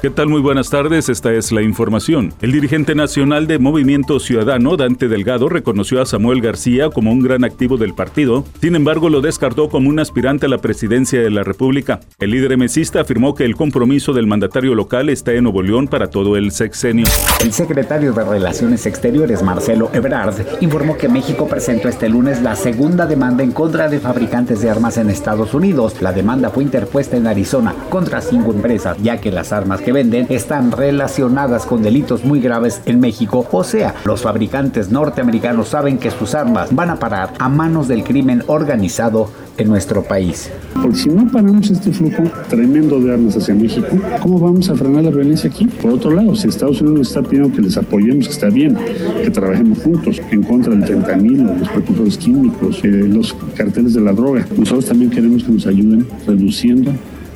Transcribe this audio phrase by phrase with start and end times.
[0.00, 0.28] ¿Qué tal?
[0.28, 2.32] Muy buenas tardes, esta es la información.
[2.40, 7.42] El dirigente nacional de Movimiento Ciudadano, Dante Delgado, reconoció a Samuel García como un gran
[7.42, 11.42] activo del partido, sin embargo lo descartó como un aspirante a la presidencia de la
[11.42, 11.98] República.
[12.20, 16.06] El líder emesista afirmó que el compromiso del mandatario local está en Nuevo León para
[16.10, 17.06] todo el sexenio.
[17.42, 23.04] El secretario de Relaciones Exteriores, Marcelo Ebrard, informó que México presentó este lunes la segunda
[23.04, 26.00] demanda en contra de fabricantes de armas en Estados Unidos.
[26.00, 30.72] La demanda fue interpuesta en Arizona contra cinco empresas, ya que las armas venden están
[30.72, 33.46] relacionadas con delitos muy graves en México.
[33.52, 38.04] O sea, los fabricantes norteamericanos saben que sus armas van a parar a manos del
[38.04, 40.50] crimen organizado en nuestro país.
[40.80, 43.88] Porque si no paramos este flujo tremendo de armas hacia México,
[44.22, 45.66] ¿cómo vamos a frenar la violencia aquí?
[45.66, 48.76] Por otro lado, si Estados Unidos está pidiendo que les apoyemos, que está bien,
[49.22, 54.12] que trabajemos juntos en contra del fentanilo, los precursores químicos, eh, los carteles de la
[54.12, 56.92] droga, nosotros también queremos que nos ayuden reduciendo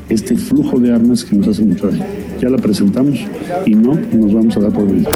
[0.08, 2.04] este flujo de armas que nos hace mucho daño.
[2.42, 3.20] Ya la presentamos
[3.66, 5.06] y no nos vamos a dar por bien.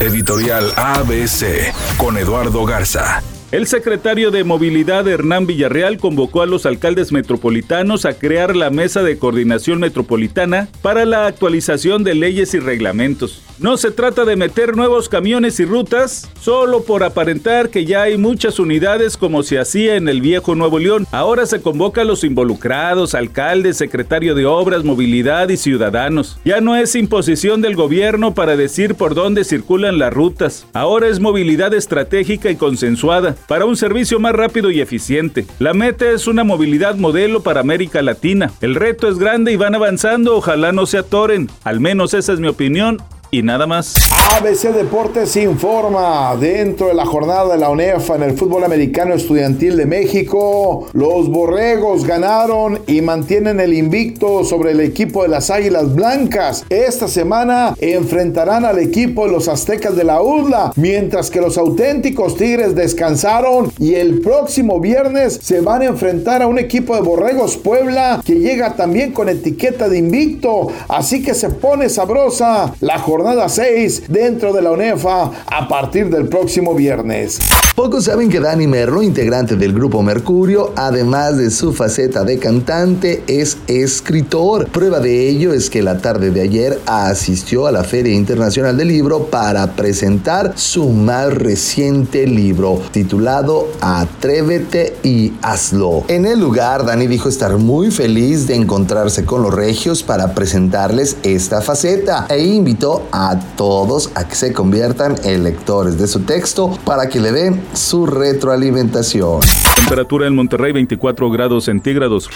[0.00, 3.22] Editorial ABC con Eduardo Garza.
[3.52, 9.04] El secretario de Movilidad Hernán Villarreal convocó a los alcaldes metropolitanos a crear la Mesa
[9.04, 13.40] de Coordinación Metropolitana para la actualización de leyes y reglamentos.
[13.60, 18.18] No se trata de meter nuevos camiones y rutas solo por aparentar que ya hay
[18.18, 21.06] muchas unidades como se hacía en el viejo Nuevo León.
[21.12, 26.36] Ahora se convoca a los involucrados, alcaldes, secretario de Obras, Movilidad y ciudadanos.
[26.44, 30.66] Ya no es imposición del gobierno para decir por dónde circulan las rutas.
[30.72, 35.46] Ahora es movilidad estratégica y consensuada para un servicio más rápido y eficiente.
[35.60, 38.50] La meta es una movilidad modelo para América Latina.
[38.60, 41.48] El reto es grande y van avanzando, ojalá no se atoren.
[41.62, 42.98] Al menos esa es mi opinión
[43.38, 43.94] y nada más.
[44.36, 49.76] ABC Deportes informa dentro de la jornada de la UNEFA en el fútbol americano estudiantil
[49.76, 55.94] de México, los Borregos ganaron y mantienen el invicto sobre el equipo de las Águilas
[55.94, 56.64] Blancas.
[56.68, 62.36] Esta semana enfrentarán al equipo de los Aztecas de la UDLA, mientras que los auténticos
[62.36, 67.56] Tigres descansaron y el próximo viernes se van a enfrentar a un equipo de Borregos
[67.56, 73.23] Puebla que llega también con etiqueta de invicto, así que se pone sabrosa la jornada
[73.24, 77.38] jornada 6 dentro de la UNEFA a partir del próximo viernes.
[77.74, 83.24] Pocos saben que Dani Merlo, integrante del grupo Mercurio, además de su faceta de cantante,
[83.26, 84.68] es escritor.
[84.68, 88.88] Prueba de ello es que la tarde de ayer asistió a la Feria Internacional del
[88.88, 96.04] Libro para presentar su más reciente libro, titulado Atrévete y hazlo.
[96.06, 101.16] En el lugar, Dani dijo estar muy feliz de encontrarse con los regios para presentarles
[101.24, 106.76] esta faceta e invitó a todos a que se conviertan en lectores de su texto
[106.84, 109.40] para que le den su retroalimentación.
[109.76, 112.28] Temperatura en Monterrey 24 grados centígrados.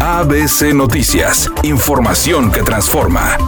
[0.00, 3.38] ABC Noticias, información que transforma.